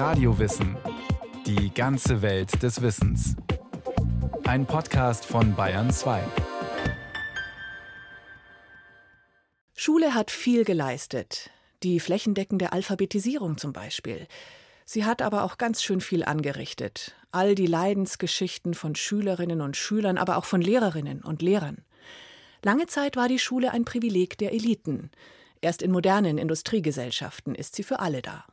[0.00, 0.78] Radiowissen.
[1.44, 3.36] Die ganze Welt des Wissens.
[4.44, 6.22] Ein Podcast von Bayern 2.
[9.74, 11.50] Schule hat viel geleistet.
[11.82, 14.26] Die flächendeckende Alphabetisierung zum Beispiel.
[14.86, 17.14] Sie hat aber auch ganz schön viel angerichtet.
[17.30, 21.84] All die Leidensgeschichten von Schülerinnen und Schülern, aber auch von Lehrerinnen und Lehrern.
[22.64, 25.10] Lange Zeit war die Schule ein Privileg der Eliten.
[25.60, 28.46] Erst in modernen Industriegesellschaften ist sie für alle da.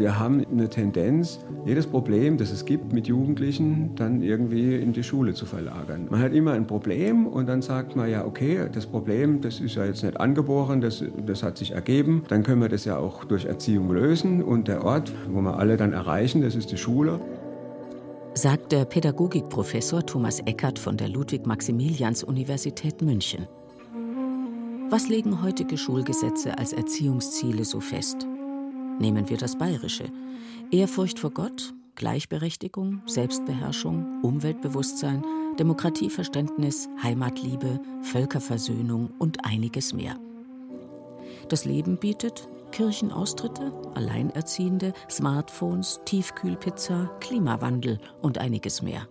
[0.00, 5.02] Wir haben eine Tendenz, jedes Problem, das es gibt mit Jugendlichen, dann irgendwie in die
[5.02, 6.06] Schule zu verlagern.
[6.08, 9.74] Man hat immer ein Problem und dann sagt man ja, okay, das Problem, das ist
[9.74, 12.22] ja jetzt nicht angeboren, das, das hat sich ergeben.
[12.28, 15.76] Dann können wir das ja auch durch Erziehung lösen und der Ort, wo wir alle
[15.76, 17.20] dann erreichen, das ist die Schule
[18.32, 23.48] sagt der Pädagogikprofessor Thomas Eckert von der Ludwig-Maximilians-Universität München.
[24.88, 28.26] Was legen heutige Schulgesetze als Erziehungsziele so fest?
[29.00, 30.12] Nehmen wir das Bayerische.
[30.70, 35.24] Ehrfurcht vor Gott, Gleichberechtigung, Selbstbeherrschung, Umweltbewusstsein,
[35.58, 40.16] Demokratieverständnis, Heimatliebe, Völkerversöhnung und einiges mehr.
[41.48, 49.08] Das Leben bietet Kirchenaustritte, Alleinerziehende, Smartphones, Tiefkühlpizza, Klimawandel und einiges mehr.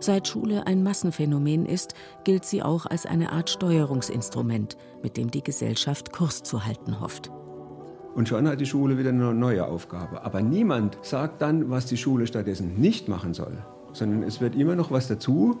[0.00, 5.42] Seit Schule ein Massenphänomen ist, gilt sie auch als eine Art Steuerungsinstrument, mit dem die
[5.42, 7.30] Gesellschaft Kurs zu halten hofft.
[8.18, 10.24] Und schon hat die Schule wieder eine neue Aufgabe.
[10.24, 13.58] Aber niemand sagt dann, was die Schule stattdessen nicht machen soll,
[13.92, 15.60] sondern es wird immer noch was dazu.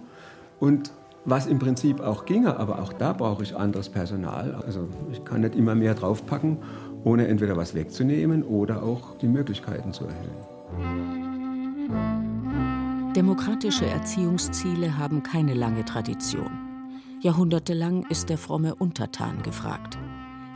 [0.58, 0.90] Und
[1.24, 4.60] was im Prinzip auch ginge, aber auch da brauche ich anderes Personal.
[4.66, 6.58] Also ich kann nicht immer mehr draufpacken,
[7.04, 10.34] ohne entweder was wegzunehmen oder auch die Möglichkeiten zu erhöhen.
[13.14, 16.50] Demokratische Erziehungsziele haben keine lange Tradition.
[17.20, 19.96] Jahrhundertelang ist der fromme Untertan gefragt.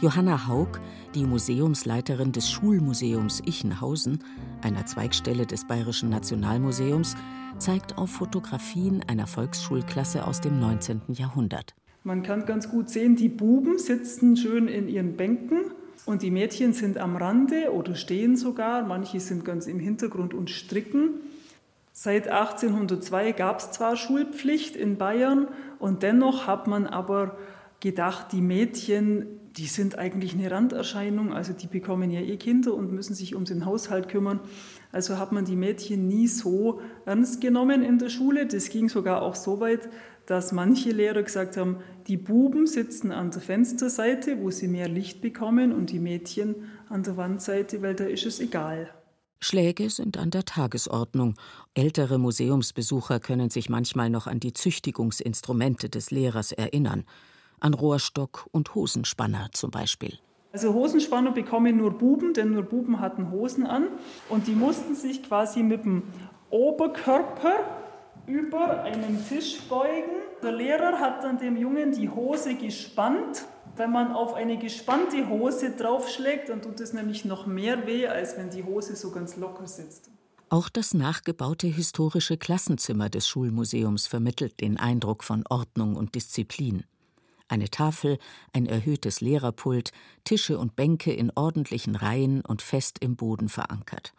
[0.02, 0.80] Johanna Haug,
[1.14, 4.18] die Museumsleiterin des Schulmuseums Ichenhausen,
[4.60, 7.14] einer Zweigstelle des Bayerischen Nationalmuseums,
[7.58, 11.02] zeigt auf Fotografien einer Volksschulklasse aus dem 19.
[11.10, 11.76] Jahrhundert.
[12.02, 15.70] Man kann ganz gut sehen, die Buben sitzen schön in ihren Bänken
[16.04, 18.82] und die Mädchen sind am Rande oder stehen sogar.
[18.82, 21.10] Manche sind ganz im Hintergrund und stricken.
[21.92, 25.46] Seit 1802 gab es zwar Schulpflicht in Bayern
[25.78, 27.36] und dennoch hat man aber
[27.78, 32.92] gedacht, die Mädchen, die sind eigentlich eine Randerscheinung, also die bekommen ja eh Kinder und
[32.92, 34.40] müssen sich um den Haushalt kümmern.
[34.92, 38.46] Also hat man die Mädchen nie so ernst genommen in der Schule.
[38.46, 39.88] Das ging sogar auch so weit,
[40.26, 45.20] dass manche Lehrer gesagt haben, die Buben sitzen an der Fensterseite, wo sie mehr Licht
[45.20, 46.54] bekommen, und die Mädchen
[46.88, 48.90] an der Wandseite, weil da ist es egal.
[49.40, 51.34] Schläge sind an der Tagesordnung.
[51.74, 57.04] Ältere Museumsbesucher können sich manchmal noch an die Züchtigungsinstrumente des Lehrers erinnern.
[57.62, 60.18] An Rohrstock und Hosenspanner zum Beispiel.
[60.52, 63.86] Also Hosenspanner bekommen nur Buben, denn nur Buben hatten Hosen an
[64.28, 66.02] und die mussten sich quasi mit dem
[66.50, 67.54] Oberkörper
[68.26, 70.12] über einen Tisch beugen.
[70.42, 73.46] Der Lehrer hat dann dem Jungen die Hose gespannt.
[73.76, 78.36] Wenn man auf eine gespannte Hose draufschlägt, dann tut es nämlich noch mehr weh, als
[78.36, 80.10] wenn die Hose so ganz locker sitzt.
[80.50, 86.84] Auch das nachgebaute historische Klassenzimmer des Schulmuseums vermittelt den Eindruck von Ordnung und Disziplin.
[87.48, 88.18] Eine Tafel,
[88.52, 89.92] ein erhöhtes Lehrerpult,
[90.24, 94.12] Tische und Bänke in ordentlichen Reihen und fest im Boden verankert.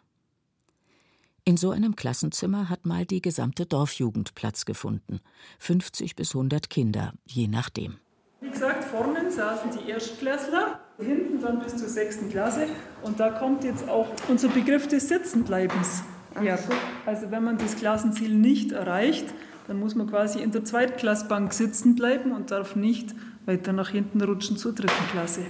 [1.46, 5.20] In so einem Klassenzimmer hat mal die gesamte Dorfjugend Platz gefunden.
[5.58, 7.98] 50 bis 100 Kinder, je nachdem.
[8.40, 12.68] Wie gesagt, vorne saßen die Erstklässler, hinten dann bis zur sechsten Klasse.
[13.02, 16.02] Und da kommt jetzt auch unser Begriff des Sitzenbleibens.
[16.42, 16.58] Ja,
[17.04, 19.26] also wenn man das Klassenziel nicht erreicht,
[19.66, 23.14] dann muss man quasi in der Zweitklassbank sitzen bleiben und darf nicht
[23.46, 25.42] weiter nach hinten rutschen zur dritten Klasse.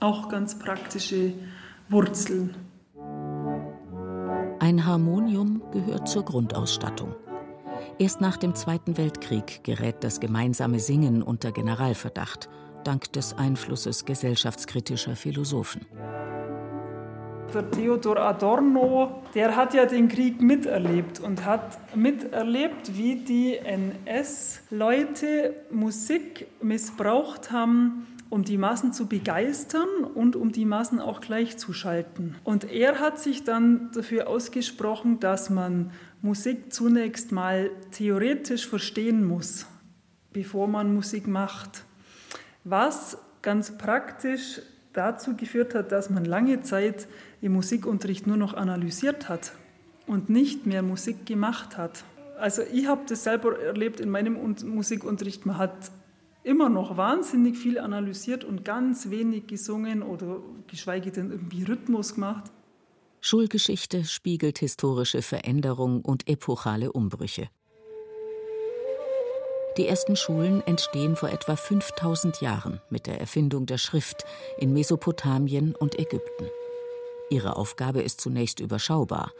[0.00, 1.32] Auch ganz praktische
[1.88, 2.54] Wurzeln.
[4.60, 7.14] Ein Harmonium gehört zur Grundausstattung.
[7.98, 12.48] Erst nach dem Zweiten Weltkrieg gerät das gemeinsame Singen unter Generalverdacht,
[12.82, 15.86] dank des Einflusses gesellschaftskritischer Philosophen.
[17.54, 25.54] Der Theodor Adorno, der hat ja den Krieg miterlebt und hat miterlebt, wie die NS-Leute
[25.70, 32.34] Musik missbraucht haben, um die Massen zu begeistern und um die Massen auch gleichzuschalten.
[32.42, 35.92] Und er hat sich dann dafür ausgesprochen, dass man
[36.22, 39.66] Musik zunächst mal theoretisch verstehen muss,
[40.32, 41.84] bevor man Musik macht.
[42.64, 44.60] Was ganz praktisch
[44.94, 47.06] dazu geführt hat, dass man lange Zeit
[47.44, 49.52] im Musikunterricht nur noch analysiert hat
[50.06, 52.04] und nicht mehr Musik gemacht hat.
[52.38, 55.44] Also ich habe das selber erlebt in meinem Musikunterricht.
[55.44, 55.90] Man hat
[56.42, 60.38] immer noch wahnsinnig viel analysiert und ganz wenig gesungen oder
[60.68, 62.50] geschweige denn irgendwie Rhythmus gemacht.
[63.20, 67.48] Schulgeschichte spiegelt historische Veränderungen und epochale Umbrüche.
[69.76, 74.24] Die ersten Schulen entstehen vor etwa 5000 Jahren mit der Erfindung der Schrift
[74.58, 76.46] in Mesopotamien und Ägypten.
[77.30, 79.32] Ihre Aufgabe ist zunächst überschaubar.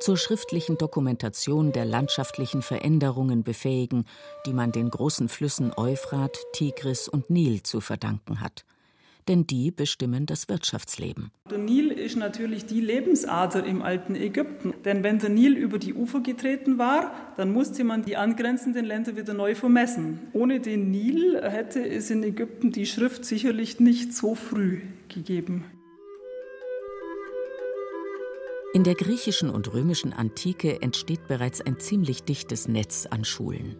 [0.00, 4.04] Zur schriftlichen Dokumentation der landschaftlichen Veränderungen befähigen,
[4.46, 8.64] die man den großen Flüssen Euphrat, Tigris und Nil zu verdanken hat
[9.28, 11.30] denn die bestimmen das Wirtschaftsleben.
[11.50, 14.74] Der Nil ist natürlich die Lebensader im alten Ägypten.
[14.84, 19.16] Denn wenn der Nil über die Ufer getreten war, dann musste man die angrenzenden Länder
[19.16, 20.20] wieder neu vermessen.
[20.32, 25.64] Ohne den Nil hätte es in Ägypten die Schrift sicherlich nicht so früh gegeben.
[28.74, 33.76] In der griechischen und römischen Antike entsteht bereits ein ziemlich dichtes Netz an Schulen.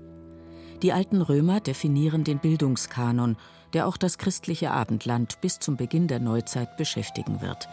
[0.82, 3.36] Die alten Römer definieren den Bildungskanon
[3.74, 7.68] der auch das christliche Abendland bis zum Beginn der Neuzeit beschäftigen wird.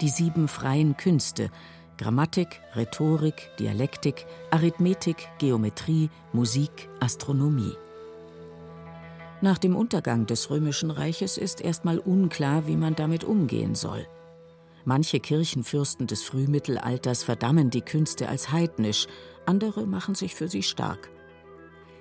[0.00, 1.50] Die sieben freien Künste
[1.96, 7.76] Grammatik, Rhetorik, Dialektik, Arithmetik, Geometrie, Musik, Astronomie.
[9.40, 14.08] Nach dem Untergang des römischen Reiches ist erstmal unklar, wie man damit umgehen soll.
[14.84, 19.06] Manche Kirchenfürsten des Frühmittelalters verdammen die Künste als heidnisch,
[19.46, 21.10] andere machen sich für sie stark.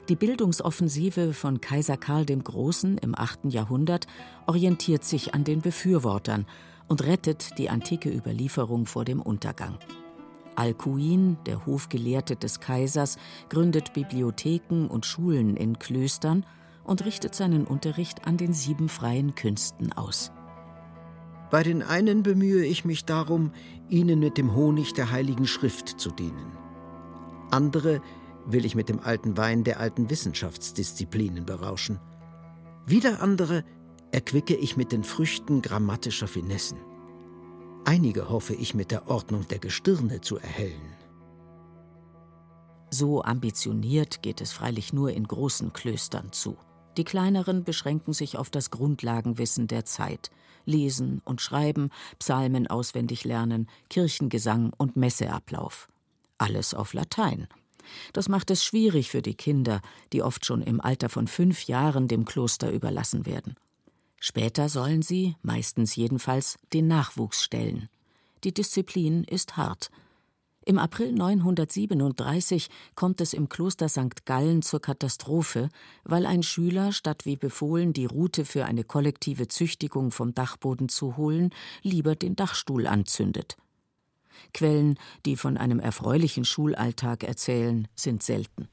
[0.10, 3.46] Die Bildungsoffensive von Kaiser Karl dem Großen im 8.
[3.46, 4.08] Jahrhundert
[4.48, 6.46] orientiert sich an den Befürwortern
[6.90, 9.78] und rettet die antike Überlieferung vor dem Untergang.
[10.56, 13.18] Alcuin, der Hofgelehrte des Kaisers,
[13.50, 16.46] gründet Bibliotheken und Schulen in Klöstern
[16.84, 20.34] und richtet seinen Unterricht an den sieben freien Künsten aus.
[21.54, 23.52] Bei den einen bemühe ich mich darum,
[23.88, 26.58] ihnen mit dem Honig der Heiligen Schrift zu dienen.
[27.52, 28.02] Andere
[28.48, 32.00] will ich mit dem alten Wein der alten Wissenschaftsdisziplinen berauschen.
[32.88, 33.64] Wieder andere
[34.12, 36.80] erquicke ich mit den Früchten grammatischer Finessen.
[37.86, 40.96] Einige hoffe ich mit der Ordnung der Gestirne zu erhellen.
[42.90, 46.58] So ambitioniert geht es freilich nur in großen Klöstern zu.
[46.98, 50.32] Die kleineren beschränken sich auf das Grundlagenwissen der Zeit.
[50.66, 55.88] Lesen und Schreiben, Psalmen auswendig lernen, Kirchengesang und Messeablauf.
[56.38, 57.48] Alles auf Latein
[58.14, 59.82] das macht es schwierig für die Kinder,
[60.12, 63.56] die oft schon im Alter von fünf Jahren dem Kloster überlassen werden.
[64.20, 67.90] Später sollen sie, meistens jedenfalls, den Nachwuchs stellen.
[68.44, 69.92] Die Disziplin ist hart.
[70.66, 74.26] Im April 937 kommt es im Kloster St.
[74.26, 75.70] Gallen zur Katastrophe,
[76.06, 81.18] weil ein Schüler, statt wie befohlen die Rute für eine kollektive Züchtigung vom Dachboden zu
[81.18, 81.50] holen,
[81.82, 83.58] lieber den Dachstuhl anzündet.
[84.54, 88.70] Quellen, die von einem erfreulichen Schulalltag erzählen, sind selten.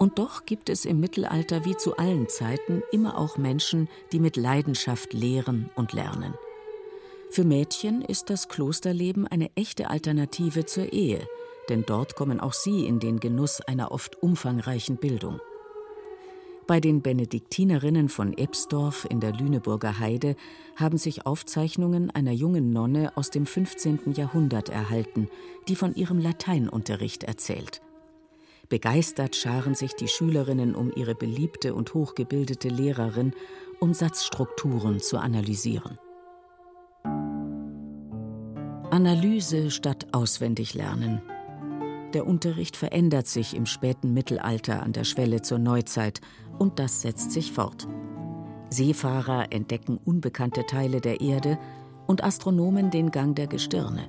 [0.00, 4.38] Und doch gibt es im Mittelalter wie zu allen Zeiten immer auch Menschen, die mit
[4.38, 6.32] Leidenschaft lehren und lernen.
[7.28, 11.28] Für Mädchen ist das Klosterleben eine echte Alternative zur Ehe,
[11.68, 15.38] denn dort kommen auch sie in den Genuss einer oft umfangreichen Bildung.
[16.66, 20.34] Bei den Benediktinerinnen von Ebsdorf in der Lüneburger Heide
[20.76, 24.14] haben sich Aufzeichnungen einer jungen Nonne aus dem 15.
[24.14, 25.28] Jahrhundert erhalten,
[25.68, 27.82] die von ihrem Lateinunterricht erzählt.
[28.70, 33.32] Begeistert scharen sich die Schülerinnen um ihre beliebte und hochgebildete Lehrerin,
[33.80, 35.98] um Satzstrukturen zu analysieren.
[38.90, 41.20] Analyse statt auswendig lernen.
[42.14, 46.20] Der Unterricht verändert sich im späten Mittelalter an der Schwelle zur Neuzeit
[46.58, 47.88] und das setzt sich fort.
[48.70, 51.58] Seefahrer entdecken unbekannte Teile der Erde
[52.06, 54.06] und Astronomen den Gang der Gestirne.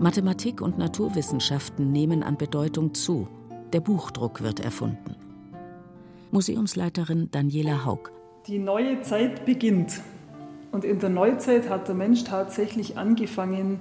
[0.00, 3.28] Mathematik und Naturwissenschaften nehmen an Bedeutung zu.
[3.74, 5.14] Der Buchdruck wird erfunden.
[6.30, 8.10] Museumsleiterin Daniela Haug.
[8.46, 10.00] Die neue Zeit beginnt.
[10.72, 13.80] Und in der Neuzeit hat der Mensch tatsächlich angefangen,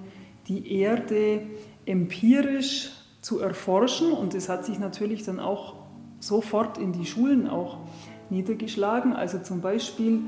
[0.49, 1.41] die Erde
[1.85, 2.91] empirisch
[3.21, 4.11] zu erforschen.
[4.11, 5.75] Und es hat sich natürlich dann auch
[6.19, 7.77] sofort in die Schulen auch
[8.29, 9.13] niedergeschlagen.
[9.13, 10.19] Also zum Beispiel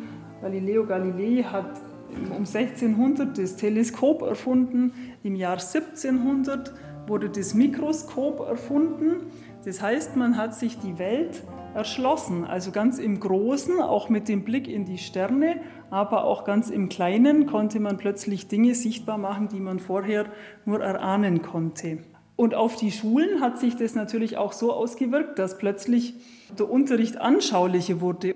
[0.42, 1.82] Galileo Galilei hat
[2.30, 6.74] um 1600 das Teleskop erfunden, im Jahr 1700
[7.10, 9.28] wurde das Mikroskop erfunden.
[9.66, 11.44] Das heißt, man hat sich die Welt
[11.76, 16.70] erschlossen, also ganz im Großen, auch mit dem Blick in die Sterne, aber auch ganz
[16.70, 20.32] im Kleinen konnte man plötzlich Dinge sichtbar machen, die man vorher
[20.66, 22.00] nur erahnen konnte.
[22.38, 26.14] Und auf die Schulen hat sich das natürlich auch so ausgewirkt, dass plötzlich
[26.58, 28.36] der Unterricht anschaulicher wurde.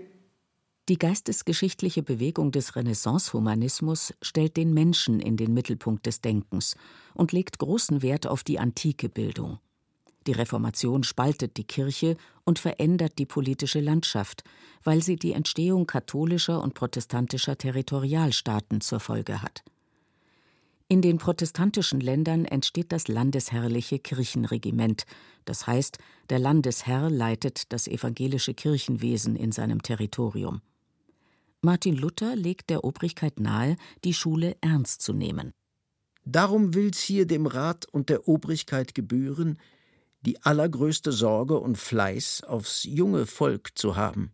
[0.90, 6.76] Die geistesgeschichtliche Bewegung des Renaissance-Humanismus stellt den Menschen in den Mittelpunkt des Denkens
[7.14, 9.60] und legt großen Wert auf die antike Bildung.
[10.28, 12.16] Die Reformation spaltet die Kirche
[12.46, 14.44] und verändert die politische Landschaft,
[14.84, 19.64] weil sie die Entstehung katholischer und protestantischer Territorialstaaten zur Folge hat.
[20.88, 25.06] In den protestantischen Ländern entsteht das landesherrliche Kirchenregiment,
[25.46, 25.98] das heißt,
[26.30, 30.62] der Landesherr leitet das evangelische Kirchenwesen in seinem Territorium.
[31.62, 35.54] Martin Luther legt der Obrigkeit nahe, die Schule ernst zu nehmen.
[36.26, 39.58] Darum will's hier dem Rat und der Obrigkeit gebühren,
[40.26, 44.34] die allergrößte Sorge und Fleiß aufs junge Volk zu haben.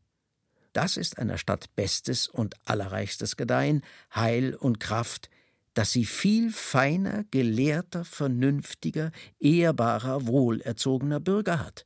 [0.73, 3.81] Das ist einer Stadt bestes und allerreichstes Gedeihen,
[4.13, 5.29] Heil und Kraft,
[5.73, 11.85] dass sie viel feiner, gelehrter, vernünftiger, ehrbarer, wohlerzogener Bürger hat.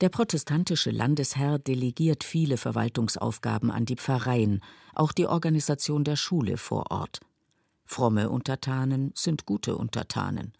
[0.00, 4.62] Der protestantische Landesherr delegiert viele Verwaltungsaufgaben an die Pfarreien,
[4.94, 7.20] auch die Organisation der Schule vor Ort.
[7.84, 10.52] Fromme Untertanen sind gute Untertanen.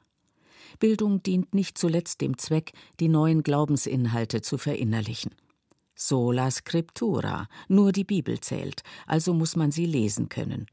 [0.78, 5.34] Bildung dient nicht zuletzt dem Zweck, die neuen Glaubensinhalte zu verinnerlichen.
[5.94, 10.66] Sola Scriptura, nur die Bibel zählt, also muss man sie lesen können.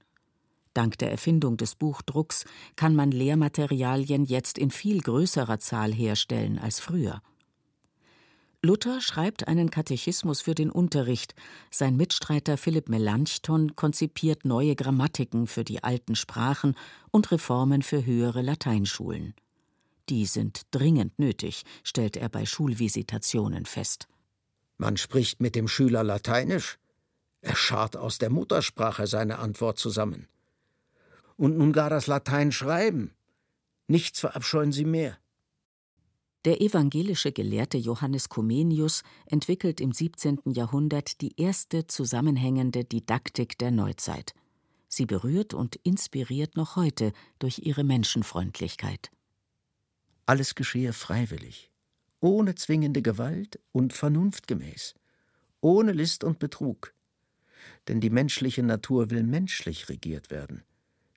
[0.73, 6.79] Dank der Erfindung des Buchdrucks kann man Lehrmaterialien jetzt in viel größerer Zahl herstellen als
[6.79, 7.21] früher.
[8.63, 11.35] Luther schreibt einen Katechismus für den Unterricht,
[11.71, 16.75] sein Mitstreiter Philipp Melanchthon konzipiert neue Grammatiken für die alten Sprachen
[17.11, 19.33] und Reformen für höhere Lateinschulen.
[20.09, 24.07] Die sind dringend nötig, stellt er bei Schulvisitationen fest.
[24.77, 26.77] Man spricht mit dem Schüler Lateinisch.
[27.41, 30.27] Er scharrt aus der Muttersprache seine Antwort zusammen.
[31.35, 33.13] Und nun gar das Latein schreiben.
[33.87, 35.17] Nichts verabscheuen sie mehr.
[36.45, 40.39] Der evangelische Gelehrte Johannes Comenius entwickelt im 17.
[40.45, 44.33] Jahrhundert die erste zusammenhängende Didaktik der Neuzeit.
[44.87, 49.11] Sie berührt und inspiriert noch heute durch ihre Menschenfreundlichkeit.
[50.27, 51.71] Alles geschehe freiwillig,
[52.19, 54.93] ohne zwingende Gewalt und vernunftgemäß,
[55.61, 56.93] ohne List und Betrug.
[57.87, 60.63] Denn die menschliche Natur will menschlich regiert werden.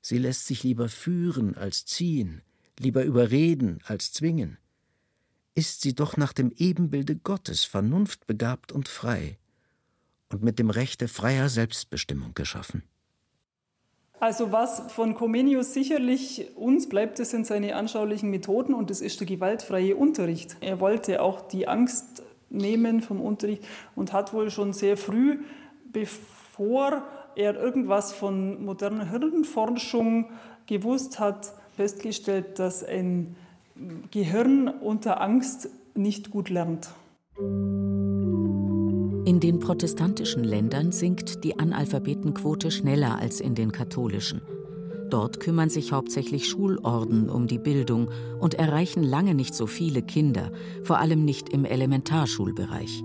[0.01, 2.43] Sie lässt sich lieber führen als ziehen,
[2.79, 4.59] lieber überreden als zwingen.
[5.57, 9.39] Ist sie doch nach dem Ebenbilde Gottes vernunftbegabt und frei
[10.29, 12.85] und mit dem Rechte freier Selbstbestimmung geschaffen.
[14.21, 19.19] Also was von Comenius sicherlich uns bleibt, das sind seine anschaulichen Methoden und das ist
[19.19, 20.59] der gewaltfreie Unterricht.
[20.61, 23.65] Er wollte auch die Angst nehmen vom Unterricht
[23.97, 25.39] und hat wohl schon sehr früh,
[25.91, 27.03] bevor
[27.35, 30.27] er irgendwas von moderner Hirnforschung
[30.67, 33.37] gewusst hat, festgestellt, dass ein
[34.11, 36.91] Gehirn unter Angst nicht gut lernt.
[39.27, 44.41] In den protestantischen Ländern sinkt die Analphabetenquote schneller als in den katholischen.
[45.11, 50.53] Dort kümmern sich hauptsächlich Schulorden um die Bildung und erreichen lange nicht so viele Kinder,
[50.83, 53.05] vor allem nicht im Elementarschulbereich.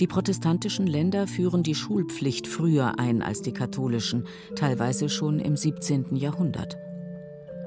[0.00, 6.16] Die protestantischen Länder führen die Schulpflicht früher ein als die katholischen, teilweise schon im 17.
[6.16, 6.76] Jahrhundert.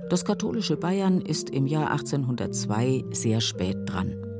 [0.10, 4.33] Das katholische Bayern ist im Jahr 1802 sehr spät dran.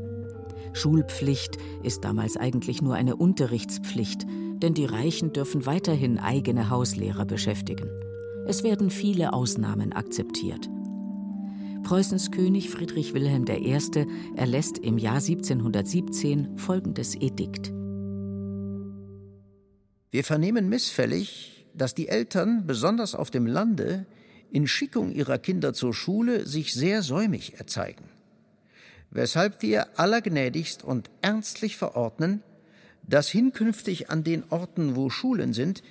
[0.74, 7.90] Schulpflicht ist damals eigentlich nur eine Unterrichtspflicht, denn die Reichen dürfen weiterhin eigene Hauslehrer beschäftigen.
[8.48, 10.70] Es werden viele Ausnahmen akzeptiert.
[11.84, 13.78] Preußens König Friedrich Wilhelm I.
[14.36, 17.72] erlässt im Jahr 1717 folgendes Edikt.
[20.12, 24.06] Wir vernehmen missfällig, dass die Eltern, besonders auf dem Lande,
[24.50, 28.13] in Schickung ihrer Kinder zur Schule sich sehr säumig erzeigen
[29.14, 32.42] weshalb wir allergnädigst und ernstlich verordnen,
[33.08, 35.84] dass hinkünftig an den Orten, wo Schulen sind,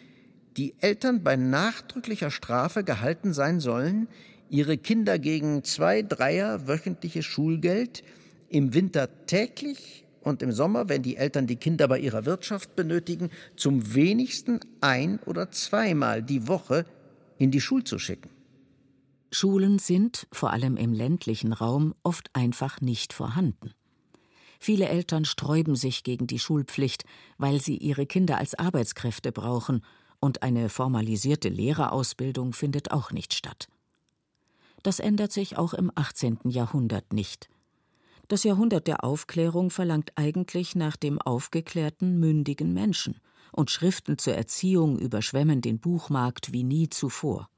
[0.56, 4.08] die Eltern bei nachdrücklicher Strafe gehalten sein sollen,
[4.50, 8.02] ihre Kinder gegen zwei Dreier wöchentliches Schulgeld
[8.48, 13.30] im Winter täglich und im Sommer, wenn die Eltern die Kinder bei ihrer Wirtschaft benötigen,
[13.56, 16.84] zum wenigsten ein oder zweimal die Woche
[17.38, 18.31] in die Schul zu schicken.
[19.34, 23.72] Schulen sind, vor allem im ländlichen Raum, oft einfach nicht vorhanden.
[24.60, 27.04] Viele Eltern sträuben sich gegen die Schulpflicht,
[27.38, 29.82] weil sie ihre Kinder als Arbeitskräfte brauchen,
[30.20, 33.68] und eine formalisierte Lehrerausbildung findet auch nicht statt.
[34.84, 36.38] Das ändert sich auch im 18.
[36.44, 37.48] Jahrhundert nicht.
[38.28, 43.18] Das Jahrhundert der Aufklärung verlangt eigentlich nach dem aufgeklärten, mündigen Menschen,
[43.50, 47.48] und Schriften zur Erziehung überschwemmen den Buchmarkt wie nie zuvor.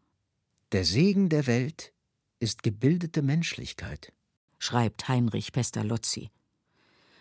[0.75, 1.93] Der Segen der Welt
[2.41, 4.13] ist gebildete Menschlichkeit,
[4.59, 6.33] schreibt Heinrich Pestalozzi.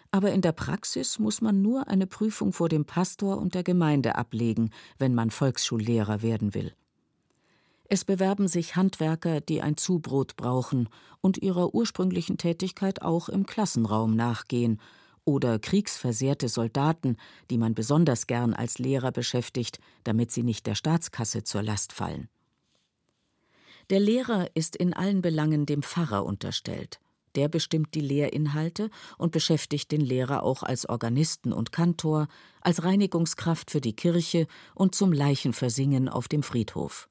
[0.10, 4.16] Aber in der Praxis muss man nur eine Prüfung vor dem Pastor und der Gemeinde
[4.16, 6.74] ablegen, wenn man Volksschullehrer werden will.
[7.84, 10.90] Es bewerben sich Handwerker, die ein Zubrot brauchen
[11.22, 14.82] und ihrer ursprünglichen Tätigkeit auch im Klassenraum nachgehen,
[15.26, 17.18] oder kriegsversehrte Soldaten,
[17.52, 22.30] die man besonders gern als Lehrer beschäftigt, damit sie nicht der Staatskasse zur Last fallen.
[23.90, 27.00] Der Lehrer ist in allen Belangen dem Pfarrer unterstellt.
[27.36, 32.28] Der bestimmt die Lehrinhalte und beschäftigt den Lehrer auch als Organisten und Kantor,
[32.62, 37.10] als Reinigungskraft für die Kirche und zum Leichenversingern auf dem Friedhof.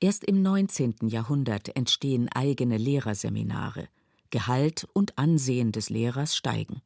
[0.00, 0.96] Erst im 19.
[1.08, 3.88] Jahrhundert entstehen eigene Lehrerseminare.
[4.30, 6.82] Gehalt und Ansehen des Lehrers steigen.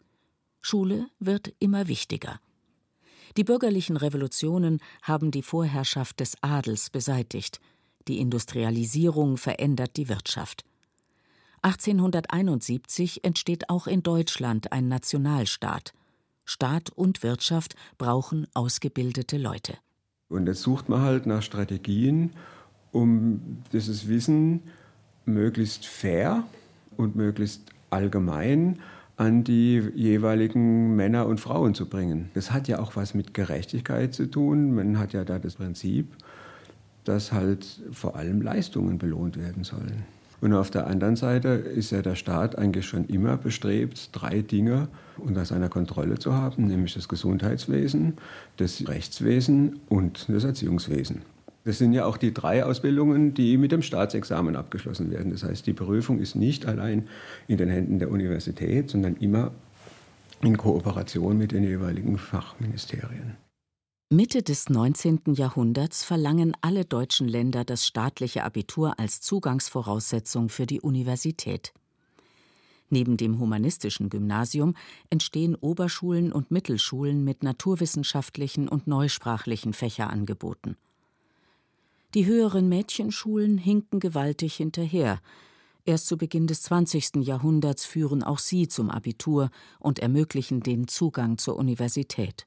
[0.60, 2.40] Schule wird immer wichtiger.
[3.36, 7.60] Die bürgerlichen Revolutionen haben die Vorherrschaft des Adels beseitigt.
[8.08, 10.64] Die Industrialisierung verändert die Wirtschaft.
[11.62, 15.92] 1871 entsteht auch in Deutschland ein Nationalstaat.
[16.44, 19.74] Staat und Wirtschaft brauchen ausgebildete Leute.
[20.28, 22.32] Und jetzt sucht man halt nach Strategien,
[22.90, 24.62] um dieses Wissen
[25.24, 26.44] möglichst fair
[26.96, 28.80] und möglichst allgemein
[29.16, 32.30] an die jeweiligen Männer und Frauen zu bringen.
[32.34, 34.74] Das hat ja auch was mit Gerechtigkeit zu tun.
[34.74, 36.16] Man hat ja da das Prinzip,
[37.04, 40.04] dass halt vor allem Leistungen belohnt werden sollen.
[40.40, 44.88] Und auf der anderen Seite ist ja der Staat eigentlich schon immer bestrebt, drei Dinge
[45.16, 48.14] unter seiner Kontrolle zu haben, nämlich das Gesundheitswesen,
[48.56, 51.22] das Rechtswesen und das Erziehungswesen.
[51.64, 55.30] Das sind ja auch die drei Ausbildungen, die mit dem Staatsexamen abgeschlossen werden.
[55.30, 57.06] Das heißt, die Prüfung ist nicht allein
[57.46, 59.52] in den Händen der Universität, sondern immer
[60.42, 63.36] in Kooperation mit den jeweiligen Fachministerien.
[64.12, 65.22] Mitte des 19.
[65.36, 71.72] Jahrhunderts verlangen alle deutschen Länder das staatliche Abitur als Zugangsvoraussetzung für die Universität.
[72.90, 74.74] Neben dem humanistischen Gymnasium
[75.08, 80.76] entstehen Oberschulen und Mittelschulen mit naturwissenschaftlichen und neusprachlichen Fächerangeboten.
[82.12, 85.22] Die höheren Mädchenschulen hinken gewaltig hinterher.
[85.86, 87.24] Erst zu Beginn des 20.
[87.26, 92.46] Jahrhunderts führen auch sie zum Abitur und ermöglichen den Zugang zur Universität.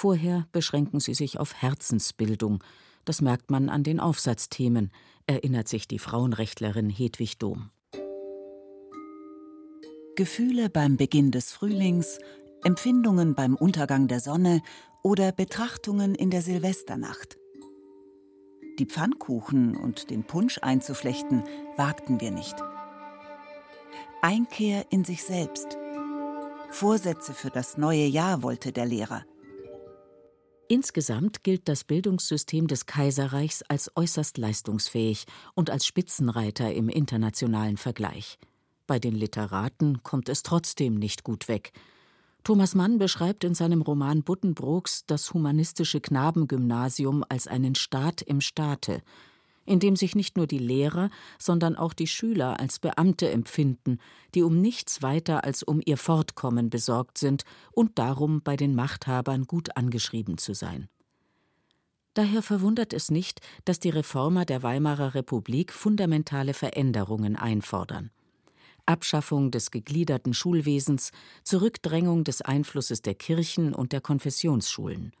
[0.00, 2.64] Vorher beschränken sie sich auf Herzensbildung.
[3.04, 4.90] Das merkt man an den Aufsatzthemen,
[5.26, 7.68] erinnert sich die Frauenrechtlerin Hedwig Dom.
[10.16, 12.18] Gefühle beim Beginn des Frühlings,
[12.64, 14.62] Empfindungen beim Untergang der Sonne
[15.02, 17.36] oder Betrachtungen in der Silvesternacht.
[18.78, 21.44] Die Pfannkuchen und den Punsch einzuflechten,
[21.76, 22.56] wagten wir nicht.
[24.22, 25.76] Einkehr in sich selbst.
[26.70, 29.26] Vorsätze für das neue Jahr wollte der Lehrer.
[30.70, 38.38] Insgesamt gilt das Bildungssystem des Kaiserreichs als äußerst leistungsfähig und als Spitzenreiter im internationalen Vergleich.
[38.86, 41.72] Bei den Literaten kommt es trotzdem nicht gut weg.
[42.44, 49.02] Thomas Mann beschreibt in seinem Roman Buddenbrooks das humanistische Knabengymnasium als einen Staat im Staate,
[49.70, 53.98] in dem sich nicht nur die Lehrer, sondern auch die Schüler als Beamte empfinden,
[54.34, 59.44] die um nichts weiter als um ihr Fortkommen besorgt sind und darum bei den Machthabern
[59.44, 60.88] gut angeschrieben zu sein.
[62.14, 68.10] Daher verwundert es nicht, dass die Reformer der Weimarer Republik fundamentale Veränderungen einfordern.
[68.86, 71.12] Abschaffung des gegliederten Schulwesens,
[71.44, 75.12] Zurückdrängung des Einflusses der Kirchen und der Konfessionsschulen.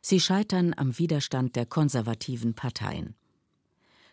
[0.00, 3.14] Sie scheitern am Widerstand der konservativen Parteien.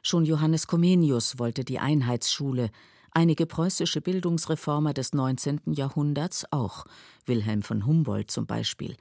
[0.02, 2.72] Schon Johannes Comenius wollte die Einheitsschule,
[3.12, 5.62] einige preußische Bildungsreformer des 19.
[5.74, 6.86] Jahrhunderts auch,
[7.26, 8.98] Wilhelm von Humboldt zum Beispiel.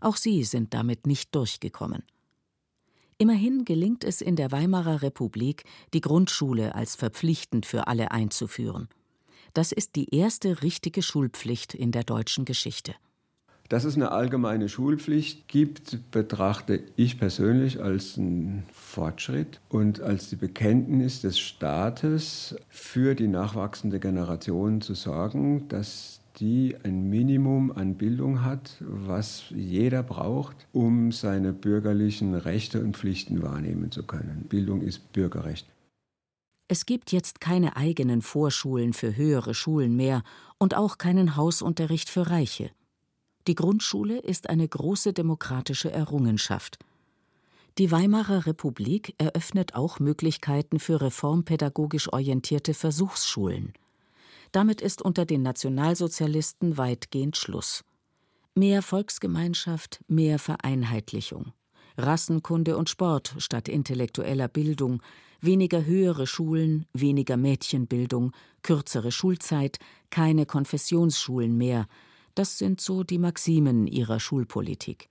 [0.00, 2.02] Auch sie sind damit nicht durchgekommen.
[3.16, 8.88] Immerhin gelingt es in der Weimarer Republik, die Grundschule als verpflichtend für alle einzuführen.
[9.54, 12.94] Das ist die erste richtige Schulpflicht in der deutschen Geschichte.
[13.70, 20.36] Dass es eine allgemeine Schulpflicht gibt, betrachte ich persönlich als einen Fortschritt und als die
[20.36, 28.44] Bekenntnis des Staates für die nachwachsende Generation zu sorgen, dass die ein Minimum an Bildung
[28.44, 34.46] hat, was jeder braucht, um seine bürgerlichen Rechte und Pflichten wahrnehmen zu können.
[34.48, 35.66] Bildung ist Bürgerrecht.
[36.66, 40.22] Es gibt jetzt keine eigenen Vorschulen für höhere Schulen mehr
[40.58, 42.70] und auch keinen Hausunterricht für Reiche.
[43.46, 46.78] Die Grundschule ist eine große demokratische Errungenschaft.
[47.76, 53.72] Die Weimarer Republik eröffnet auch Möglichkeiten für reformpädagogisch orientierte Versuchsschulen.
[54.52, 57.84] Damit ist unter den Nationalsozialisten weitgehend Schluss.
[58.54, 61.52] Mehr Volksgemeinschaft, mehr Vereinheitlichung.
[61.98, 65.02] Rassenkunde und Sport statt intellektueller Bildung,
[65.40, 69.78] weniger höhere Schulen, weniger Mädchenbildung, kürzere Schulzeit,
[70.10, 71.86] keine Konfessionsschulen mehr,
[72.34, 75.08] das sind so die Maximen ihrer Schulpolitik.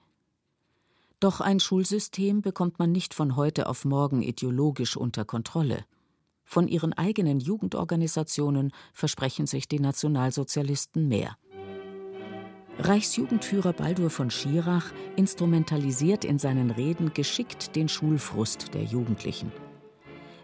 [1.20, 5.86] Doch ein Schulsystem bekommt man nicht von heute auf morgen ideologisch unter Kontrolle.
[6.44, 11.38] Von ihren eigenen Jugendorganisationen versprechen sich die Nationalsozialisten mehr.
[12.80, 19.52] Reichsjugendführer Baldur von Schirach instrumentalisiert in seinen Reden geschickt den Schulfrust der Jugendlichen.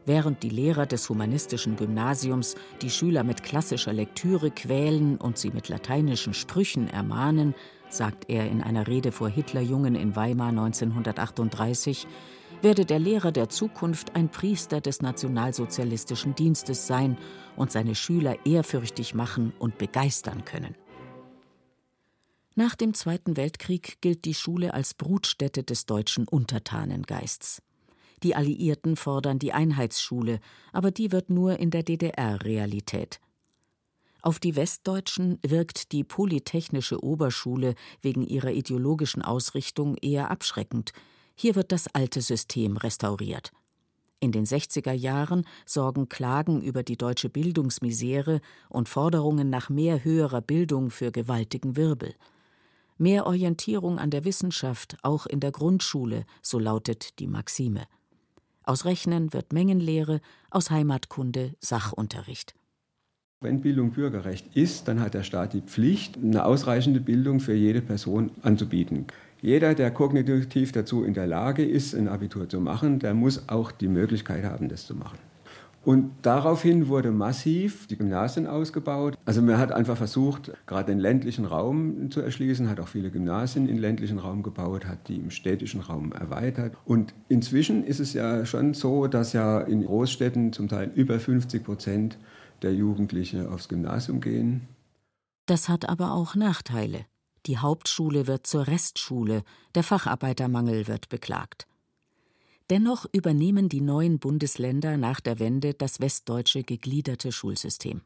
[0.05, 5.69] Während die Lehrer des humanistischen Gymnasiums die Schüler mit klassischer Lektüre quälen und sie mit
[5.69, 7.53] lateinischen Sprüchen ermahnen,
[7.89, 12.07] sagt er in einer Rede vor Hitlerjungen in Weimar 1938,
[12.62, 17.17] werde der Lehrer der Zukunft ein Priester des nationalsozialistischen Dienstes sein
[17.55, 20.75] und seine Schüler ehrfürchtig machen und begeistern können.
[22.55, 27.62] Nach dem Zweiten Weltkrieg gilt die Schule als Brutstätte des deutschen Untertanengeists.
[28.23, 30.39] Die Alliierten fordern die Einheitsschule,
[30.73, 33.19] aber die wird nur in der DDR Realität.
[34.21, 40.91] Auf die Westdeutschen wirkt die Polytechnische Oberschule wegen ihrer ideologischen Ausrichtung eher abschreckend.
[41.36, 43.53] Hier wird das alte System restauriert.
[44.19, 50.41] In den 60er Jahren sorgen Klagen über die deutsche Bildungsmisere und Forderungen nach mehr höherer
[50.41, 52.13] Bildung für gewaltigen Wirbel.
[52.97, 57.88] Mehr Orientierung an der Wissenschaft, auch in der Grundschule, so lautet die Maxime.
[58.69, 62.53] Aus Rechnen wird Mengenlehre, aus Heimatkunde Sachunterricht.
[63.41, 67.82] Wenn Bildung Bürgerrecht ist, dann hat der Staat die Pflicht, eine ausreichende Bildung für jede
[67.82, 69.08] Person anzubieten.
[69.41, 73.71] Jeder, der kognitiv dazu in der Lage ist, ein Abitur zu machen, der muss auch
[73.71, 75.17] die Möglichkeit haben, das zu machen.
[75.89, 79.17] Und daraufhin wurde massiv die Gymnasien ausgebaut.
[79.25, 83.67] Also man hat einfach versucht, gerade den ländlichen Raum zu erschließen, hat auch viele Gymnasien
[83.67, 86.78] im ländlichen Raum gebaut, hat die im städtischen Raum erweitert.
[86.86, 91.63] Und inzwischen ist es ja schon so, dass ja in Großstädten zum Teil über 50
[91.63, 92.19] Prozent
[92.62, 94.67] der Jugendliche aufs Gymnasium gehen.
[95.47, 97.08] Das hat aber auch Nachteile.
[97.47, 99.41] Die Hauptschule wird zur Restschule,
[99.73, 101.65] der Facharbeitermangel wird beklagt.
[102.69, 108.01] Dennoch übernehmen die neuen Bundesländer nach der Wende das westdeutsche gegliederte Schulsystem.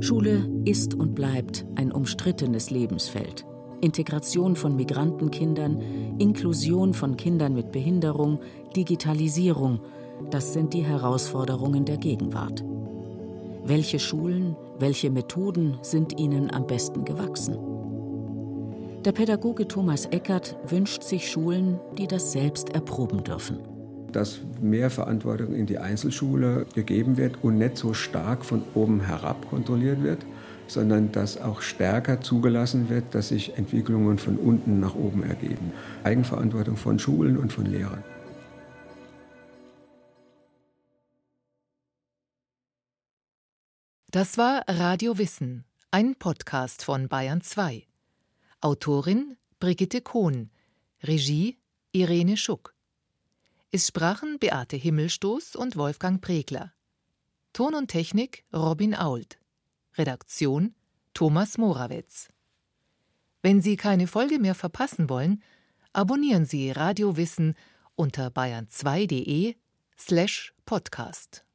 [0.00, 3.46] Schule ist und bleibt ein umstrittenes Lebensfeld.
[3.80, 8.40] Integration von Migrantenkindern, Inklusion von Kindern mit Behinderung,
[8.76, 9.80] Digitalisierung
[10.28, 12.62] das sind die Herausforderungen der Gegenwart.
[13.64, 17.56] Welche Schulen, welche Methoden sind ihnen am besten gewachsen?
[19.06, 23.58] Der Pädagoge Thomas Eckert wünscht sich Schulen, die das selbst erproben dürfen.
[24.12, 29.48] Dass mehr Verantwortung in die Einzelschule gegeben wird und nicht so stark von oben herab
[29.48, 30.26] kontrolliert wird,
[30.66, 35.72] sondern dass auch stärker zugelassen wird, dass sich Entwicklungen von unten nach oben ergeben.
[36.04, 38.04] Eigenverantwortung von Schulen und von Lehrern.
[44.10, 47.89] Das war Radio Wissen, ein Podcast von Bayern 2.
[48.62, 50.50] Autorin Brigitte Kohn,
[51.02, 51.58] Regie
[51.92, 52.74] Irene Schuck.
[53.70, 56.74] Es sprachen Beate Himmelstoß und Wolfgang Pregler.
[57.54, 59.38] Ton und Technik Robin Ault.
[59.96, 60.74] Redaktion
[61.14, 62.28] Thomas Morawetz.
[63.40, 65.42] Wenn Sie keine Folge mehr verpassen wollen,
[65.94, 67.54] abonnieren Sie Radio Wissen
[67.94, 69.56] unter bayern2.de
[69.96, 71.46] slash podcast.